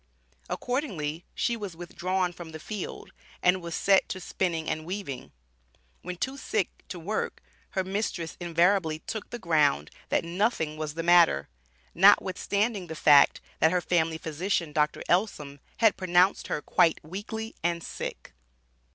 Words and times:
Accordingly, 0.49 1.25
she 1.35 1.55
was 1.55 1.75
withdrawn 1.75 2.33
from 2.33 2.53
the 2.53 2.59
field, 2.59 3.11
and 3.43 3.61
was 3.61 3.75
set 3.75 4.09
to 4.09 4.19
spinning 4.19 4.67
and 4.67 4.83
weaving. 4.83 5.31
When 6.01 6.17
too 6.17 6.37
sick 6.37 6.69
to 6.87 6.97
work 6.97 7.39
her 7.77 7.83
mistress 7.83 8.35
invariably 8.39 8.97
took 8.97 9.29
the 9.29 9.37
ground, 9.37 9.91
that 10.09 10.25
"nothing 10.25 10.75
was 10.75 10.95
the 10.95 11.03
matter," 11.03 11.49
notwithstanding 11.93 12.87
the 12.87 12.95
fact, 12.95 13.41
that 13.59 13.71
her 13.71 13.79
family 13.79 14.17
physician, 14.17 14.73
Dr. 14.73 15.03
Ellsom, 15.07 15.59
had 15.77 15.97
pronounced 15.97 16.47
her 16.47 16.63
"quite 16.63 16.99
weakly 17.03 17.53
and 17.63 17.83
sick." 17.83 18.33